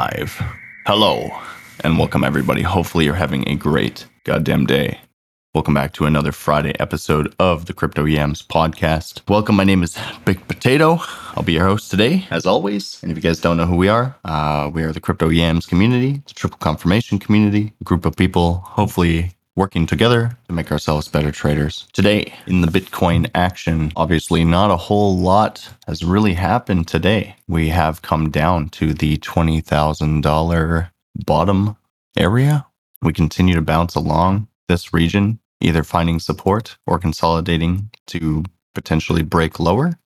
[0.00, 0.42] live.
[0.86, 1.28] Hello,
[1.80, 2.62] and welcome everybody.
[2.62, 4.98] Hopefully, you're having a great goddamn day.
[5.52, 9.20] Welcome back to another Friday episode of the Crypto Yams podcast.
[9.28, 11.00] Welcome, my name is Big Potato.
[11.34, 12.98] I'll be your host today, as always.
[13.02, 15.66] And if you guys don't know who we are, uh, we are the Crypto Yams
[15.66, 21.08] community, the triple confirmation community, a group of people hopefully working together to make ourselves
[21.08, 21.86] better traders.
[21.92, 27.36] Today, in the Bitcoin action, obviously not a whole lot has really happened today.
[27.48, 30.90] We have come down to the $20,000
[31.26, 31.76] bottom
[32.16, 32.66] area.
[33.02, 38.44] We continue to bounce along this region, either finding support or consolidating to
[38.74, 39.98] potentially break lower.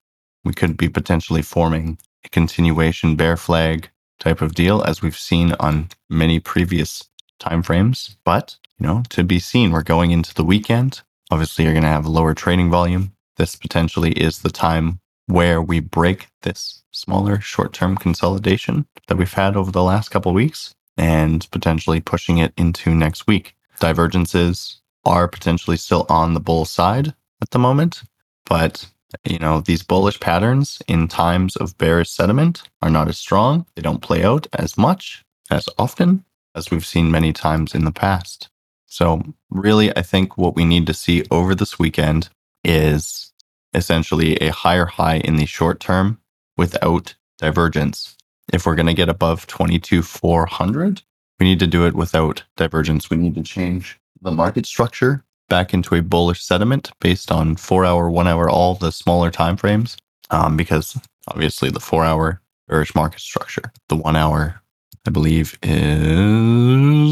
[0.43, 3.89] We could be potentially forming a continuation bear flag
[4.19, 8.15] type of deal as we've seen on many previous timeframes.
[8.23, 9.71] But you know, to be seen.
[9.71, 11.01] We're going into the weekend.
[11.31, 13.13] Obviously, you're going to have lower trading volume.
[13.37, 19.33] This potentially is the time where we break this smaller short term consolidation that we've
[19.33, 23.55] had over the last couple weeks and potentially pushing it into next week.
[23.79, 28.03] Divergences are potentially still on the bull side at the moment,
[28.45, 28.87] but
[29.23, 33.65] you know, these bullish patterns in times of bearish sentiment are not as strong.
[33.75, 36.25] They don't play out as much, as often
[36.55, 38.49] as we've seen many times in the past.
[38.85, 42.29] So, really, I think what we need to see over this weekend
[42.63, 43.33] is
[43.73, 46.19] essentially a higher high in the short term
[46.57, 48.15] without divergence.
[48.53, 51.01] If we're going to get above 22,400,
[51.39, 53.09] we need to do it without divergence.
[53.09, 57.85] We need to change the market structure back into a bullish sentiment based on four
[57.85, 59.97] hour, one hour, all the smaller time frames.
[60.31, 60.97] Um, because
[61.27, 64.61] obviously the four hour bearish market structure, the one hour
[65.05, 67.05] I believe is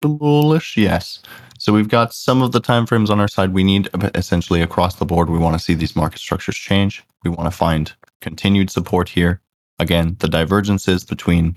[0.00, 0.76] bullish.
[0.76, 1.20] Yes.
[1.58, 3.54] So we've got some of the time frames on our side.
[3.54, 5.30] We need essentially across the board.
[5.30, 7.04] We want to see these market structures change.
[7.22, 9.40] We want to find continued support here.
[9.78, 11.56] Again, the divergences between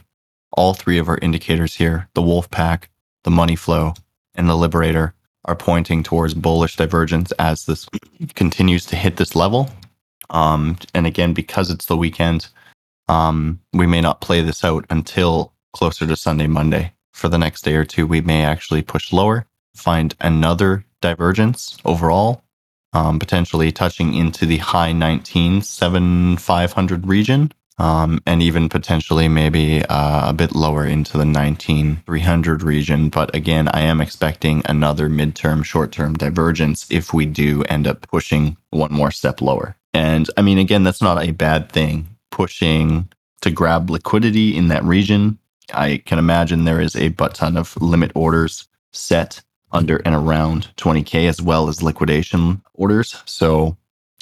[0.51, 2.89] all three of our indicators here, the wolf pack,
[3.23, 3.93] the money flow,
[4.35, 5.13] and the liberator
[5.45, 7.87] are pointing towards bullish divergence as this
[8.35, 9.69] continues to hit this level.
[10.29, 12.49] Um, and again, because it's the weekend,
[13.07, 16.93] um, we may not play this out until closer to Sunday, Monday.
[17.13, 19.45] For the next day or two, we may actually push lower,
[19.75, 22.43] find another divergence overall,
[22.93, 30.29] um, potentially touching into the high 19, 7500 region, um, and even potentially maybe uh,
[30.29, 33.09] a bit lower into the 19, 300 region.
[33.09, 38.07] But again, I am expecting another midterm, short term divergence if we do end up
[38.07, 39.75] pushing one more step lower.
[39.93, 43.09] And I mean, again, that's not a bad thing pushing
[43.41, 45.37] to grab liquidity in that region.
[45.73, 49.41] I can imagine there is a butt ton of limit orders set
[49.71, 53.21] under and around 20K as well as liquidation orders.
[53.25, 53.77] So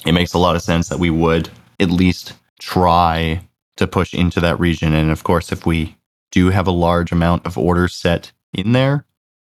[0.06, 3.42] it makes a lot of sense that we would at least try
[3.78, 4.94] to push into that region.
[4.94, 5.96] And of course, if we
[6.32, 9.06] do have a large amount of orders set in there,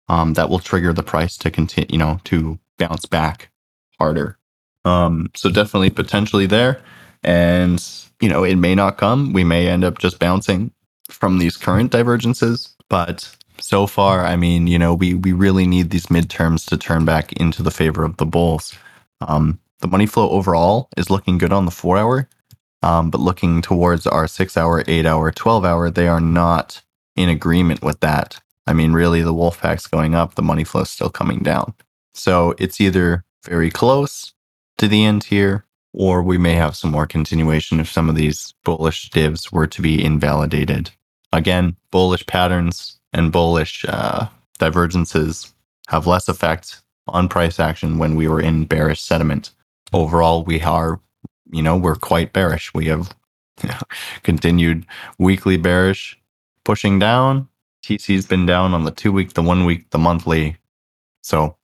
[0.08, 3.50] um, that will trigger the price to continue, you know, to bounce back
[4.00, 4.38] harder.
[4.84, 6.82] Um, so definitely potentially there.
[7.24, 7.84] And
[8.22, 9.34] you know, it may not come.
[9.34, 10.72] We may end up just bouncing
[11.10, 12.76] from these current divergences.
[12.90, 17.06] But so far, I mean, you know, we we really need these midterms to turn
[17.06, 18.74] back into the favor of the bulls.
[19.22, 22.30] Um, the money flow overall is looking good on the four hour,
[22.82, 26.82] um, but looking towards our six hour, eight hour, 12 hour, they are not
[27.16, 28.40] in agreement with that.
[28.68, 31.74] I mean, really, the wolf pack's going up, the money flow is still coming down.
[32.14, 34.34] So it's either very close
[34.78, 35.65] to the end here
[35.98, 39.82] or we may have some more continuation if some of these bullish divs were to
[39.82, 40.92] be invalidated.
[41.32, 44.28] Again, bullish patterns and bullish uh,
[44.60, 45.54] divergences
[45.88, 49.52] have less effect on price action when we were in bearish sentiment.
[49.94, 51.00] Overall, we are,
[51.52, 52.74] you know, we're quite bearish.
[52.74, 53.16] We have
[54.24, 54.86] continued
[55.18, 56.20] weekly bearish
[56.66, 57.48] pushing down.
[57.86, 60.58] TC's been down on the two week, the one week, the monthly.
[61.22, 61.56] So,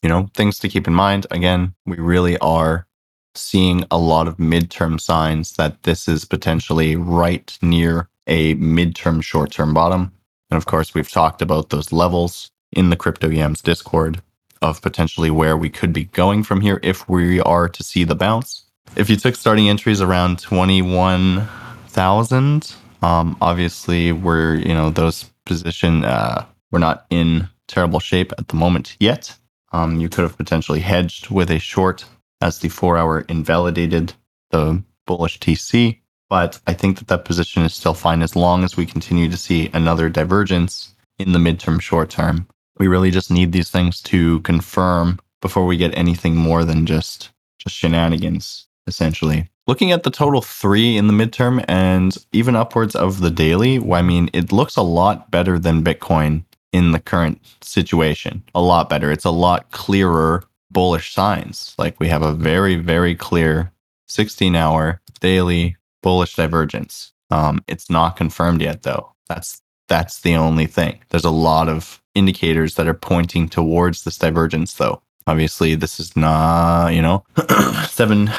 [0.00, 1.26] you know, things to keep in mind.
[1.32, 2.86] Again, we really are
[3.34, 9.52] seeing a lot of midterm signs that this is potentially right near a midterm short
[9.52, 10.12] term bottom.
[10.50, 14.20] And of course, we've talked about those levels in the Crypto Yams Discord
[14.62, 18.14] of potentially where we could be going from here if we are to see the
[18.14, 18.64] bounce.
[18.96, 26.44] If you took starting entries around 21,000, um, obviously we're, you know, those position, uh,
[26.70, 29.34] we're not in terrible shape at the moment yet.
[29.72, 32.04] Um, you could have potentially hedged with a short
[32.40, 34.14] as the four hour invalidated
[34.50, 36.00] the bullish TC.
[36.28, 39.36] But I think that that position is still fine as long as we continue to
[39.36, 42.46] see another divergence in the midterm short term.
[42.78, 47.30] We really just need these things to confirm before we get anything more than just
[47.58, 49.48] just shenanigans essentially.
[49.66, 54.02] looking at the total three in the midterm and even upwards of the daily, I
[54.02, 58.42] mean, it looks a lot better than Bitcoin in the current situation.
[58.54, 59.12] A lot better.
[59.12, 61.74] It's a lot clearer bullish signs.
[61.78, 63.72] Like we have a very, very clear
[64.06, 67.12] 16 hour daily bullish divergence.
[67.30, 69.12] Um, it's not confirmed yet, though.
[69.28, 71.00] That's that's the only thing.
[71.08, 75.02] There's a lot of indicators that are pointing towards this divergence, though.
[75.26, 77.24] Obviously, this is not, you know,
[77.88, 78.30] seven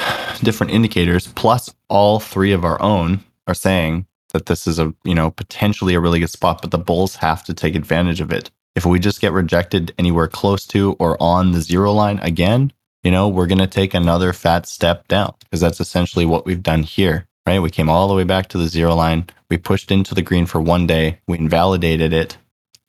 [0.42, 5.14] different indicators plus all three of our own are saying that this is a, you
[5.14, 8.50] know, potentially a really good spot, but the bulls have to take advantage of it.
[8.74, 12.72] If we just get rejected anywhere close to or on the zero line again,
[13.02, 16.62] you know, we're going to take another fat step down because that's essentially what we've
[16.62, 17.60] done here, right?
[17.60, 19.26] We came all the way back to the zero line.
[19.50, 21.20] We pushed into the green for one day.
[21.26, 22.36] We invalidated it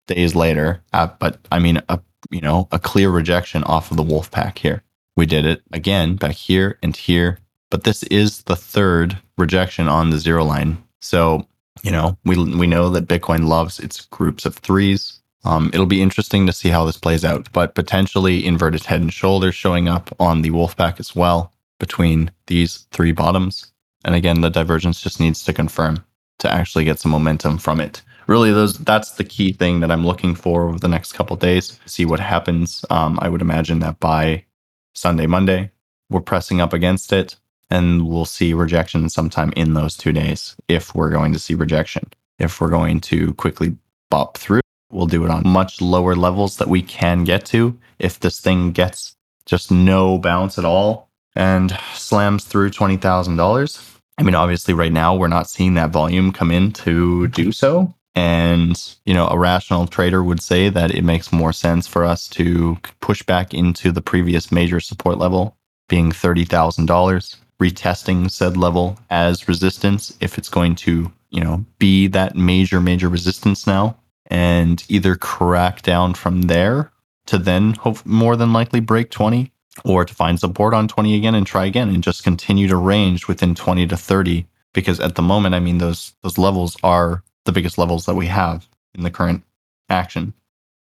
[0.08, 0.82] days later.
[0.94, 2.00] Uh, but I mean, a,
[2.30, 4.84] you know, a clear rejection off of the wolf pack here.
[5.16, 7.40] We did it again back here and here.
[7.70, 10.84] But this is the third rejection on the zero line.
[11.02, 11.48] So,
[11.82, 15.20] you know, we, we know that Bitcoin loves its groups of threes.
[15.46, 19.12] Um, it'll be interesting to see how this plays out, but potentially inverted head and
[19.12, 23.72] shoulders showing up on the Wolfpack as well between these three bottoms.
[24.06, 26.04] And again, the divergence just needs to confirm
[26.40, 28.02] to actually get some momentum from it.
[28.28, 31.78] Really, those that's the key thing that I'm looking for over the next couple days.
[31.86, 32.86] See what happens.
[32.90, 34.46] Um, I would imagine that by
[34.94, 35.72] Sunday, Monday,
[36.10, 37.36] we're pressing up against it,
[37.70, 40.56] and we'll see rejection sometime in those two days.
[40.70, 42.10] If we're going to see rejection,
[42.40, 43.76] if we're going to quickly
[44.10, 44.63] bop through
[44.94, 47.78] We'll do it on much lower levels that we can get to.
[47.98, 54.00] If this thing gets just no bounce at all and slams through $20,000.
[54.20, 57.94] I mean, obviously, right now, we're not seeing that volume come in to do so.
[58.16, 62.28] And, you know, a rational trader would say that it makes more sense for us
[62.30, 65.58] to push back into the previous major support level,
[65.90, 72.36] being $30,000, retesting said level as resistance if it's going to, you know, be that
[72.36, 73.98] major, major resistance now
[74.34, 76.92] and either crack down from there
[77.28, 79.54] to then hope more than likely break 20
[79.86, 83.30] or to find support on 20 again and try again and just continue to range
[83.30, 87.54] within 20 to 30 because at the moment i mean those those levels are the
[87.54, 89.44] biggest levels that we have in the current
[89.90, 90.34] action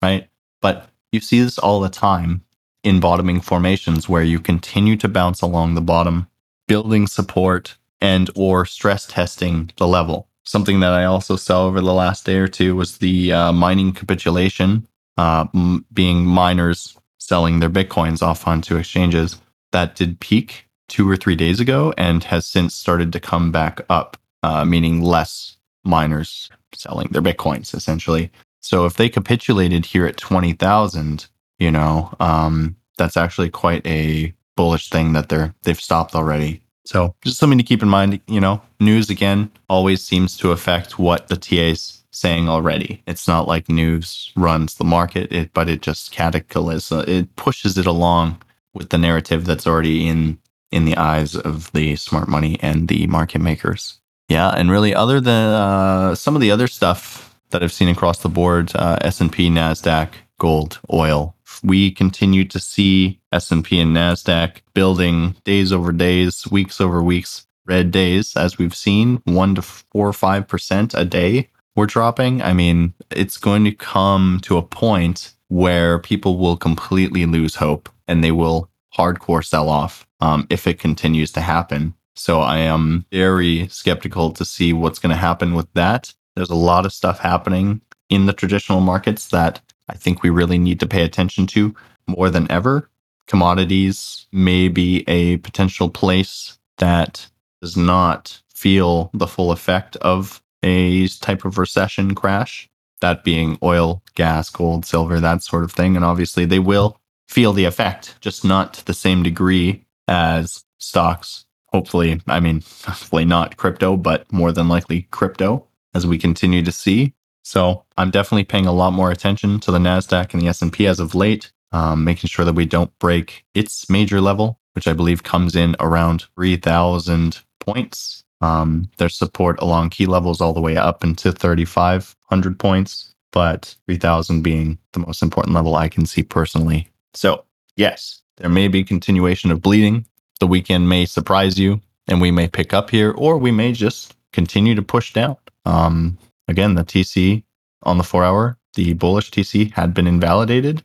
[0.04, 0.30] right?
[0.62, 2.44] But you see this all the time
[2.84, 6.28] in bottoming formations where you continue to bounce along the bottom
[6.68, 11.94] building support and or stress testing the level Something that I also saw over the
[11.94, 17.70] last day or two was the uh, mining capitulation, uh, m- being miners selling their
[17.70, 19.42] bitcoins off onto exchanges.
[19.74, 23.82] That did peak two or three days ago and has since started to come back
[23.90, 28.32] up, uh, meaning less miners selling their bitcoins essentially.
[28.62, 31.28] So if they capitulated here at 20,000,
[31.60, 36.62] you know, um, that's actually quite a bullish thing that they're they've stopped already.
[36.88, 38.22] So just something to keep in mind.
[38.28, 43.04] You know, news again always seems to affect what the TA's saying already.
[43.06, 47.04] It's not like news runs the market, it, but it just cataclysm.
[47.08, 48.42] It pushes it along
[48.74, 50.40] with the narrative that's already in
[50.72, 54.00] in the eyes of the smart money and the market makers.
[54.30, 58.20] Yeah, and really, other than uh, some of the other stuff that I've seen across
[58.20, 63.96] the board, uh, S and P, Nasdaq, gold, oil, we continue to see S&P and
[63.96, 69.62] Nasdaq building days over days, weeks over weeks, red days as we've seen, 1 to
[69.62, 72.42] 4 or 5% a day we're dropping.
[72.42, 77.88] I mean, it's going to come to a point where people will completely lose hope
[78.08, 81.94] and they will hardcore sell off um, if it continues to happen.
[82.16, 86.14] So I am very skeptical to see what's going to happen with that.
[86.36, 90.58] There's a lot of stuff happening in the traditional markets that I think we really
[90.58, 91.76] need to pay attention to
[92.08, 92.90] more than ever.
[93.28, 97.28] Commodities may be a potential place that
[97.62, 102.70] does not feel the full effect of a type of recession crash,
[103.02, 105.96] that being oil, gas, gold, silver, that sort of thing.
[105.96, 111.46] And obviously, they will feel the effect, just not to the same degree as stocks.
[111.68, 116.72] Hopefully, I mean, hopefully not crypto, but more than likely crypto, as we continue to
[116.72, 117.14] see.
[117.48, 121.00] So I'm definitely paying a lot more attention to the Nasdaq and the S&P as
[121.00, 125.24] of late, um, making sure that we don't break its major level, which I believe
[125.24, 128.26] comes in around 3,000 points.
[128.42, 134.42] Um, there's support along key levels all the way up into 3,500 points, but 3,000
[134.42, 136.90] being the most important level I can see personally.
[137.14, 137.46] So
[137.78, 140.06] yes, there may be continuation of bleeding.
[140.42, 144.16] The weekend may surprise you, and we may pick up here, or we may just
[144.34, 145.38] continue to push down.
[145.66, 147.44] Um, Again, the TC
[147.84, 150.84] on the four hour, the bullish TC had been invalidated.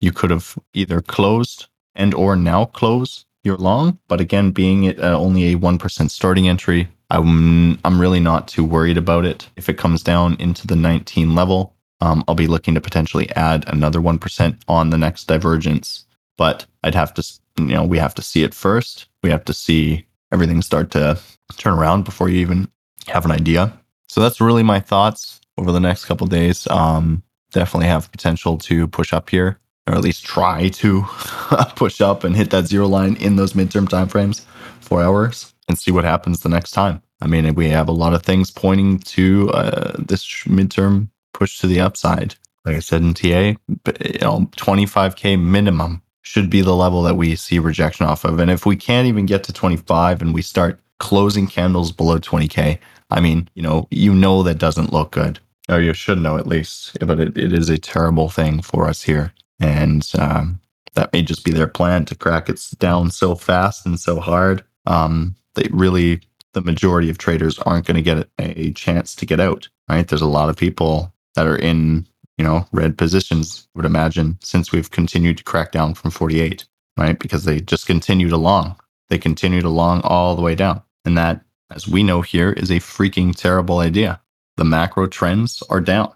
[0.00, 3.98] You could have either closed and or now close you're long.
[4.08, 8.64] But again, being it uh, only a 1% starting entry, I'm, I'm really not too
[8.64, 9.48] worried about it.
[9.56, 13.64] If it comes down into the 19 level, um, I'll be looking to potentially add
[13.68, 16.06] another 1% on the next divergence.
[16.36, 19.06] But I'd have to, you know, we have to see it first.
[19.22, 21.20] We have to see everything start to
[21.56, 22.68] turn around before you even
[23.06, 23.78] have an idea.
[24.14, 26.68] So that's really my thoughts over the next couple days.
[26.68, 31.02] Um, definitely have potential to push up here, or at least try to
[31.74, 34.42] push up and hit that zero line in those midterm timeframes,
[34.78, 37.02] four hours, and see what happens the next time.
[37.22, 41.66] I mean, we have a lot of things pointing to uh, this midterm push to
[41.66, 42.36] the upside.
[42.64, 47.34] Like I said in TA, you know, 25k minimum should be the level that we
[47.34, 48.38] see rejection off of.
[48.38, 52.78] And if we can't even get to 25 and we start closing candles below 20k,
[53.10, 55.38] I mean, you know, you know that doesn't look good.
[55.68, 59.02] Or you should know at least, but it, it is a terrible thing for us
[59.02, 59.32] here.
[59.60, 60.60] And um,
[60.92, 64.62] that may just be their plan to crack it down so fast and so hard.
[64.86, 66.20] Um, they really,
[66.52, 70.06] the majority of traders aren't going to get a chance to get out, right?
[70.06, 72.06] There's a lot of people that are in
[72.38, 76.64] you know, red positions, would imagine, since we've continued to crack down from 48,
[76.96, 77.18] right?
[77.18, 78.76] Because they just continued along.
[79.08, 80.82] They continued along all the way down.
[81.04, 84.20] And that, as we know here, is a freaking terrible idea.
[84.56, 86.12] The macro trends are down.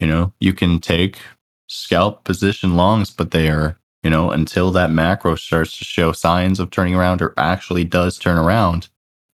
[0.00, 1.18] You know, you can take
[1.68, 6.60] scalp position longs, but they are, you know, until that macro starts to show signs
[6.60, 8.88] of turning around or actually does turn around,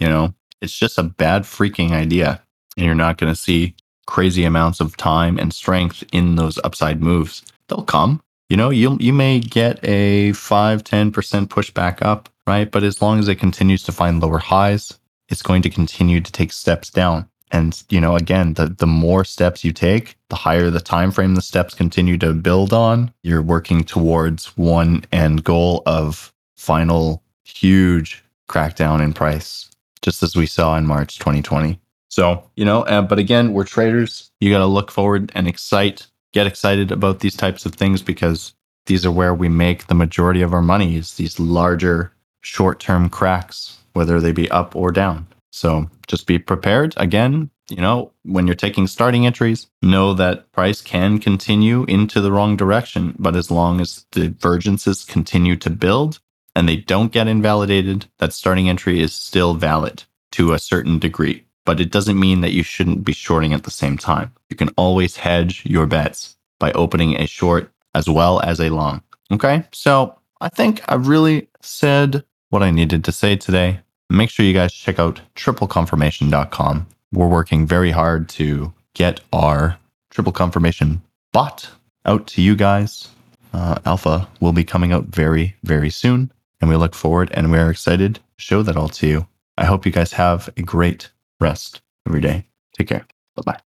[0.00, 2.42] you know, it's just a bad freaking idea.
[2.76, 3.74] And you're not going to see
[4.06, 7.42] crazy amounts of time and strength in those upside moves.
[7.68, 8.20] They'll come.
[8.48, 11.12] You know, you you may get a 5 10%
[11.48, 12.70] pushback up, right?
[12.70, 16.32] But as long as it continues to find lower highs, it's going to continue to
[16.32, 17.28] take steps down.
[17.50, 21.34] And you know, again, the the more steps you take, the higher the time frame
[21.34, 23.12] the steps continue to build on.
[23.22, 29.70] You're working towards one end goal of final huge crackdown in price,
[30.02, 31.78] just as we saw in March 2020.
[32.10, 34.30] So, you know, uh, but again, we're traders.
[34.40, 38.54] You got to look forward and excite, get excited about these types of things because
[38.86, 43.78] these are where we make the majority of our money is these larger short-term cracks,
[43.92, 45.26] whether they be up or down.
[45.50, 46.94] So just be prepared.
[46.96, 52.32] Again, you know, when you're taking starting entries, know that price can continue into the
[52.32, 53.14] wrong direction.
[53.18, 56.20] But as long as divergences continue to build
[56.56, 61.44] and they don't get invalidated, that starting entry is still valid to a certain degree
[61.68, 64.32] but it doesn't mean that you shouldn't be shorting at the same time.
[64.48, 69.02] You can always hedge your bets by opening a short as well as a long.
[69.30, 73.80] Okay, so I think I've really said what I needed to say today.
[74.10, 76.86] Make sure you guys check out tripleconfirmation.com.
[77.12, 79.78] We're working very hard to get our
[80.10, 81.02] triple confirmation
[81.32, 81.70] bot
[82.04, 83.08] out to you guys.
[83.52, 87.70] Uh, Alpha will be coming out very, very soon, and we look forward and we're
[87.70, 89.26] excited to show that all to you.
[89.56, 92.46] I hope you guys have a great rest every day.
[92.76, 93.06] Take care.
[93.36, 93.67] Bye bye.